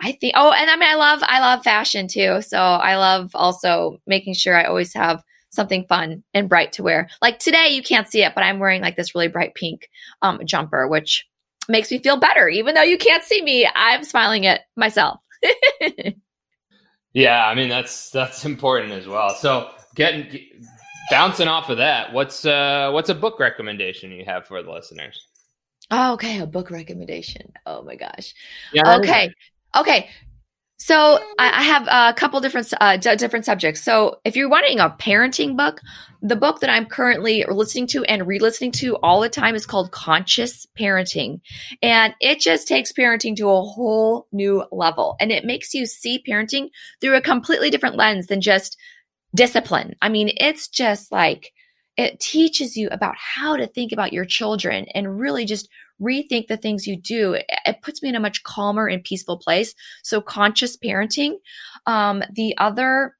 [0.00, 2.42] I think, oh, and I mean, I love, I love fashion too.
[2.42, 7.08] So I love also making sure I always have something fun and bright to wear.
[7.20, 9.88] Like today, you can't see it, but I'm wearing like this really bright pink
[10.22, 11.26] um, jumper, which
[11.68, 12.48] makes me feel better.
[12.48, 15.18] Even though you can't see me, I'm smiling at myself.
[17.12, 19.30] yeah, I mean that's that's important as well.
[19.30, 20.40] So getting
[21.10, 25.26] bouncing off of that, what's uh what's a book recommendation you have for the listeners?
[25.90, 27.52] Oh, okay, a book recommendation.
[27.64, 28.34] Oh my gosh.
[28.72, 28.96] Yeah.
[28.96, 29.32] Okay.
[29.76, 30.08] Okay.
[30.78, 33.82] So I have a couple different uh, different subjects.
[33.82, 35.80] So if you're wanting a parenting book,
[36.20, 39.90] the book that I'm currently listening to and re-listening to all the time is called
[39.90, 41.40] Conscious Parenting,
[41.82, 46.22] and it just takes parenting to a whole new level, and it makes you see
[46.28, 46.68] parenting
[47.00, 48.76] through a completely different lens than just
[49.34, 49.94] discipline.
[50.02, 51.52] I mean, it's just like
[51.96, 55.68] it teaches you about how to think about your children and really just
[56.00, 57.34] rethink the things you do.
[57.34, 59.74] It, puts me in a much calmer and peaceful place.
[60.02, 61.36] So conscious parenting.
[61.86, 63.14] Um, the other,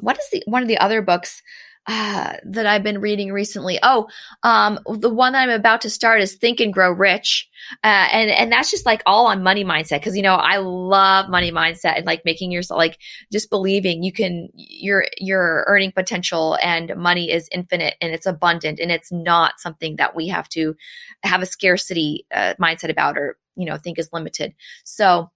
[0.00, 1.42] what is the one of the other books?
[1.86, 3.78] Uh, that I've been reading recently.
[3.82, 4.08] Oh,
[4.42, 7.48] um, the one that I'm about to start is Think and Grow Rich,
[7.82, 11.28] uh, and and that's just like all on money mindset because you know I love
[11.28, 12.98] money mindset and like making yourself like
[13.30, 18.80] just believing you can your your earning potential and money is infinite and it's abundant
[18.80, 20.74] and it's not something that we have to
[21.22, 24.54] have a scarcity uh, mindset about or you know think is limited.
[24.84, 25.30] So.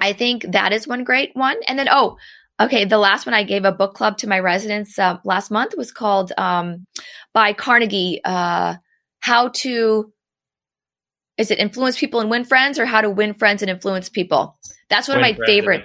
[0.00, 1.56] I think that is one great one.
[1.68, 2.16] And then, oh,
[2.60, 5.76] Okay, the last one I gave a book club to my residents uh, last month
[5.76, 6.86] was called um,
[7.32, 8.20] by Carnegie.
[8.24, 8.76] Uh,
[9.20, 10.12] how to
[11.36, 14.56] is it influence people and win friends, or how to win friends and influence people?
[14.88, 15.84] That's one win of my favorites.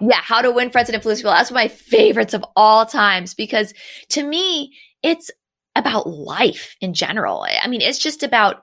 [0.00, 1.32] Yeah, how to win friends and influence people.
[1.32, 3.74] That's one of my favorites of all times because
[4.10, 5.30] to me, it's
[5.74, 7.44] about life in general.
[7.44, 8.62] I mean, it's just about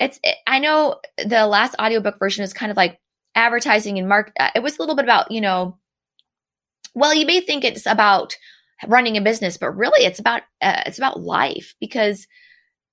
[0.00, 0.18] it's.
[0.22, 2.98] It, I know the last audiobook version is kind of like
[3.34, 4.32] advertising and mark.
[4.40, 5.78] Uh, it was a little bit about you know
[6.98, 8.36] well, you may think it's about
[8.86, 12.26] running a business, but really it's about uh, it's about life because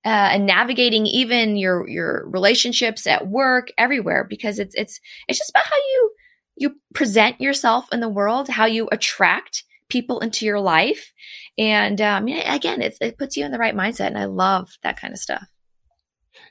[0.04, 5.50] uh, and navigating even your your relationships at work, everywhere, because it's it's it's just
[5.50, 6.12] about how you
[6.56, 11.12] you present yourself in the world, how you attract people into your life,
[11.58, 15.00] and um, again, it's, it puts you in the right mindset, and I love that
[15.00, 15.46] kind of stuff.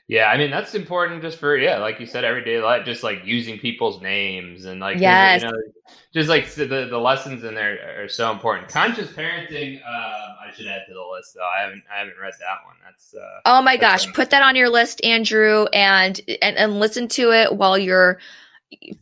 [0.08, 3.24] Yeah, I mean that's important just for yeah, like you said, everyday life, just like
[3.24, 5.42] using people's names and like yes.
[5.42, 5.56] you know,
[6.14, 8.68] just like the the lessons in there are so important.
[8.68, 11.42] Conscious parenting, uh, I should add to the list though.
[11.44, 12.76] I haven't I haven't read that one.
[12.84, 17.08] That's uh, oh my gosh, put that on your list, Andrew, and, and and listen
[17.08, 18.20] to it while you're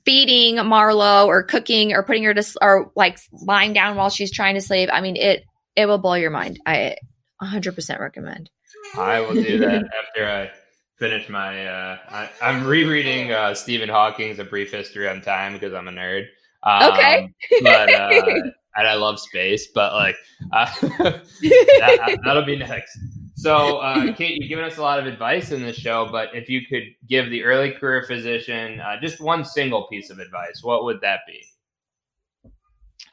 [0.06, 4.54] feeding Marlo or cooking or putting her to or like lying down while she's trying
[4.54, 4.88] to sleep.
[4.90, 5.44] I mean it
[5.76, 6.60] it will blow your mind.
[6.64, 6.96] I
[7.42, 8.48] 100% recommend.
[8.96, 10.50] I will do that after I
[10.96, 11.66] finish my.
[11.66, 15.92] Uh, I, am rereading uh, Stephen Hawking's A Brief History on Time because I'm a
[15.92, 16.26] nerd.
[16.62, 17.28] Um, okay,
[17.62, 18.22] but uh,
[18.76, 20.16] and I love space, but like
[20.52, 22.98] uh, that, will be next.
[23.36, 26.48] So, uh, Kate, you've given us a lot of advice in this show, but if
[26.48, 30.84] you could give the early career physician uh, just one single piece of advice, what
[30.84, 31.42] would that be?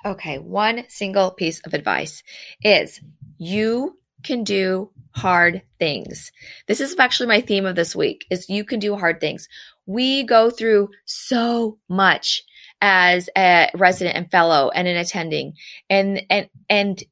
[0.05, 2.23] Okay, one single piece of advice
[2.63, 3.01] is
[3.37, 6.31] you can do hard things.
[6.67, 9.47] This is actually my theme of this week is you can do hard things.
[9.85, 12.43] We go through so much
[12.81, 15.53] as a resident and fellow and an attending
[15.89, 17.03] and and and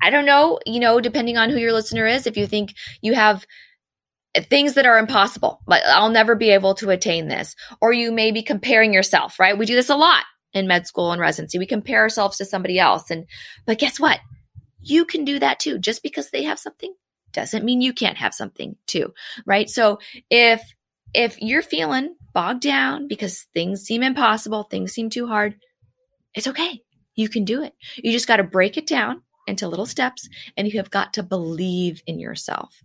[0.00, 3.14] I don't know, you know, depending on who your listener is, if you think you
[3.14, 3.44] have
[4.36, 8.30] things that are impossible, like I'll never be able to attain this, or you may
[8.30, 9.58] be comparing yourself, right?
[9.58, 11.58] We do this a lot in med school and residency.
[11.58, 13.10] We compare ourselves to somebody else.
[13.10, 13.26] And,
[13.66, 14.20] but guess what?
[14.80, 15.78] You can do that too.
[15.78, 16.94] Just because they have something
[17.32, 19.14] doesn't mean you can't have something too,
[19.46, 19.68] right?
[19.70, 19.98] So
[20.30, 20.62] if
[21.14, 25.56] if you're feeling bogged down because things seem impossible, things seem too hard,
[26.34, 26.82] It's okay.
[27.16, 27.74] You can do it.
[27.96, 31.22] You just got to break it down into little steps and you have got to
[31.22, 32.82] believe in yourself.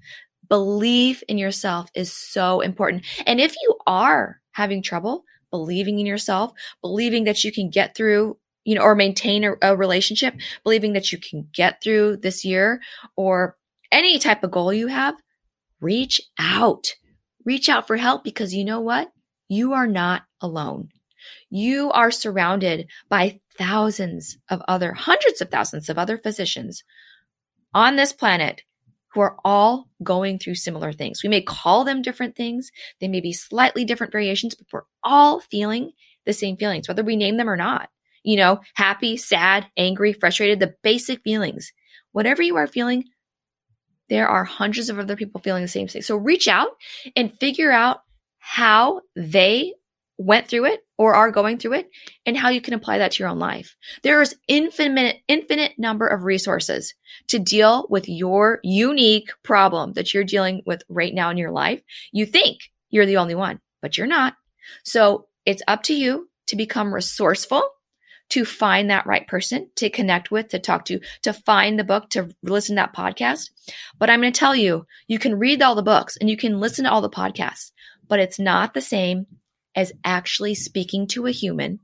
[0.49, 3.05] Believe in yourself is so important.
[3.25, 8.37] And if you are having trouble believing in yourself, believing that you can get through,
[8.65, 12.81] you know, or maintain a, a relationship, believing that you can get through this year
[13.15, 13.55] or
[13.93, 15.15] any type of goal you have,
[15.79, 16.87] reach out.
[17.45, 19.11] Reach out for help because you know what?
[19.47, 20.89] You are not alone.
[21.49, 26.83] You are surrounded by thousands of other, hundreds of thousands of other physicians
[27.73, 28.63] on this planet
[29.13, 31.21] who are all going through similar things.
[31.21, 32.71] We may call them different things.
[32.99, 35.91] They may be slightly different variations, but we're all feeling
[36.25, 37.89] the same feelings, whether we name them or not.
[38.23, 41.71] You know, happy, sad, angry, frustrated, the basic feelings.
[42.11, 43.03] Whatever you are feeling,
[44.13, 46.03] there are hundreds of other people feeling the same thing.
[46.03, 46.69] So reach out
[47.15, 48.03] and figure out
[48.37, 49.73] how they
[50.19, 51.89] went through it or are going through it
[52.23, 53.75] and how you can apply that to your own life.
[54.03, 56.93] There is infinite, infinite number of resources
[57.29, 61.81] to deal with your unique problem that you're dealing with right now in your life.
[62.11, 62.59] You think
[62.91, 64.35] you're the only one, but you're not.
[64.83, 67.63] So it's up to you to become resourceful,
[68.33, 72.09] to find that right person to connect with, to talk to, to find the book,
[72.09, 73.51] to listen to that podcast.
[73.99, 76.59] But I'm going to tell you, you can read all the books and you can
[76.59, 77.71] listen to all the podcasts,
[78.07, 79.27] but it's not the same
[79.75, 81.79] as actually speaking to a human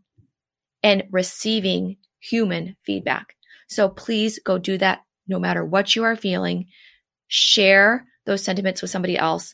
[0.81, 3.35] and receiving human feedback.
[3.67, 6.65] So please go do that no matter what you are feeling.
[7.27, 9.53] Share those sentiments with somebody else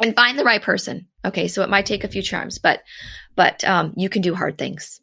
[0.00, 1.08] and find the right person.
[1.22, 2.80] Okay, so it might take a few charms, but
[3.36, 5.02] but um, you can do hard things.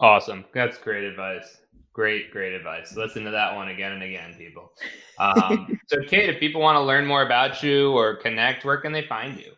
[0.00, 0.44] Awesome.
[0.54, 1.58] That's great advice.
[1.92, 2.96] Great, great advice.
[2.96, 4.72] Listen to that one again and again, people.
[5.18, 8.92] Um, so, Kate, if people want to learn more about you or connect, where can
[8.92, 9.52] they find you?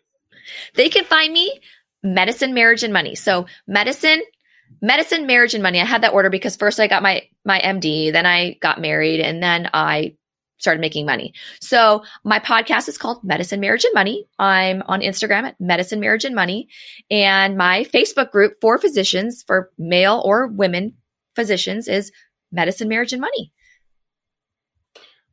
[0.75, 1.61] They can find me
[2.03, 3.15] medicine, marriage, and money.
[3.15, 4.23] So medicine,
[4.81, 5.81] medicine, marriage, and money.
[5.81, 9.21] I had that order because first I got my my MD, then I got married,
[9.21, 10.17] and then I
[10.61, 11.35] started making money.
[11.61, 14.29] So my podcast is called Medicine, Marriage, and Money.
[14.39, 16.69] I'm on Instagram at Medicine, Marriage, and Money,
[17.11, 20.95] and my Facebook group for physicians, for male or women
[21.35, 22.13] physicians, is
[22.53, 23.53] Medicine, Marriage, and Money.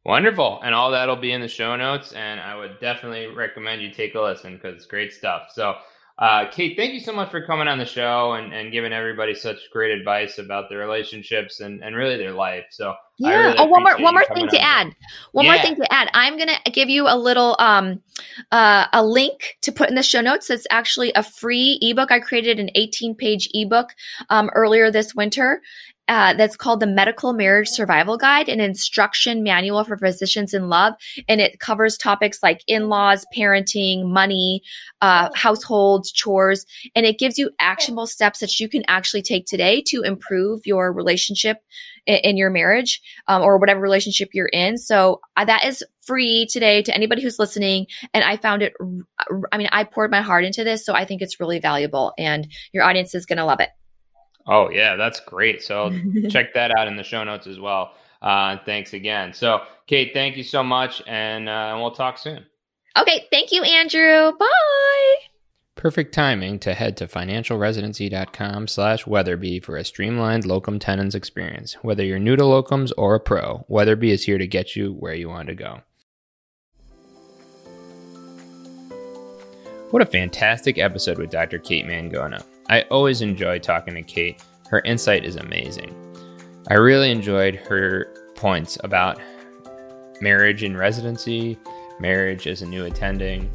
[0.06, 0.62] Wonderful.
[0.64, 2.14] And all that'll be in the show notes.
[2.14, 5.50] And I would definitely recommend you take a listen because it's great stuff.
[5.54, 5.76] So
[6.20, 9.36] uh, Kate, thank you so much for coming on the show and, and giving everybody
[9.36, 12.66] such great advice about their relationships and, and really their life.
[12.72, 13.40] So yeah.
[13.40, 14.96] Really oh, one more one more thing to add.
[15.32, 15.54] One yeah.
[15.54, 16.10] more thing to add.
[16.14, 18.02] I'm gonna give you a little um
[18.52, 20.48] uh, a link to put in the show notes.
[20.48, 22.12] That's actually a free ebook.
[22.12, 23.96] I created an 18 page ebook
[24.30, 25.62] um, earlier this winter,
[26.08, 30.94] uh, that's called the Medical Marriage Survival Guide, an instruction manual for physicians in love.
[31.28, 34.62] And it covers topics like in laws, parenting, money,
[35.02, 36.66] uh, households, chores.
[36.96, 40.94] And it gives you actionable steps that you can actually take today to improve your
[40.94, 41.58] relationship
[42.06, 44.78] in, in your marriage um, or whatever relationship you're in.
[44.78, 47.88] So uh, that is free today to anybody who's listening.
[48.14, 48.74] And I found it,
[49.52, 50.86] I mean, I poured my heart into this.
[50.86, 53.70] So I think it's really valuable and your audience is going to love it.
[54.48, 55.62] Oh yeah, that's great.
[55.62, 55.94] So
[56.30, 57.94] check that out in the show notes as well.
[58.22, 59.34] Uh, thanks again.
[59.34, 62.46] So Kate, thank you so much, and uh, we'll talk soon.
[62.98, 64.32] Okay, thank you, Andrew.
[64.38, 65.16] Bye.
[65.76, 71.74] Perfect timing to head to financialresidency.com slash Weatherby for a streamlined locum tenens experience.
[71.84, 75.14] Whether you're new to locums or a pro, Weatherby is here to get you where
[75.14, 75.82] you want to go.
[79.92, 81.60] What a fantastic episode with Dr.
[81.60, 82.44] Kate Mangona.
[82.70, 84.44] I always enjoy talking to Kate.
[84.70, 85.96] Her insight is amazing.
[86.70, 89.22] I really enjoyed her points about
[90.20, 91.58] marriage in residency,
[92.02, 93.50] marriage as a new attending,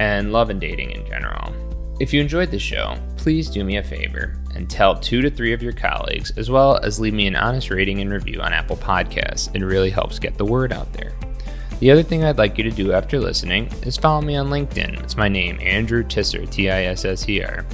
[0.00, 1.52] and love and dating in general.
[2.00, 5.52] If you enjoyed the show, please do me a favor and tell two to three
[5.52, 8.78] of your colleagues, as well as leave me an honest rating and review on Apple
[8.78, 9.54] Podcasts.
[9.54, 11.12] It really helps get the word out there.
[11.80, 15.00] The other thing I'd like you to do after listening is follow me on LinkedIn.
[15.02, 17.64] It's my name, Andrew Tisser, T I S S E R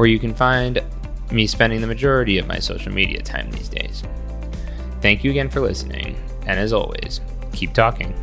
[0.00, 0.82] where you can find
[1.30, 4.02] me spending the majority of my social media time these days.
[5.02, 7.20] Thank you again for listening, and as always,
[7.52, 8.14] keep talking.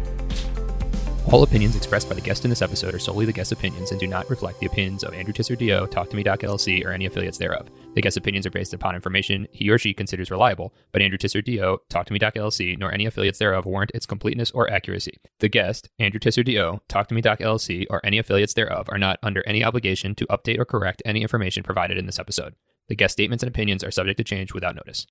[1.29, 3.99] All opinions expressed by the guest in this episode are solely the guest's opinions and
[3.99, 7.05] do not reflect the opinions of Andrew Tisser DO, Talk to Me LLC, or any
[7.05, 7.69] affiliates thereof.
[7.95, 11.43] The guest's opinions are based upon information he or she considers reliable, but Andrew Tisser
[11.43, 15.19] DO, Talk to Me LLC, nor any affiliates thereof warrant its completeness or accuracy.
[15.39, 19.19] The guest, Andrew Tisser DO, Talk to Me LLC, or any affiliates thereof are not
[19.21, 22.55] under any obligation to update or correct any information provided in this episode.
[22.87, 25.07] The guest statements and opinions are subject to change without notice.